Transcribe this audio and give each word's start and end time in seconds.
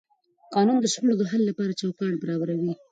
قانون 0.53 0.77
د 0.81 0.85
شخړو 0.93 1.13
د 1.19 1.23
حل 1.31 1.41
لپاره 1.49 1.77
چوکاټ 1.81 2.13
برابروي. 2.23 2.71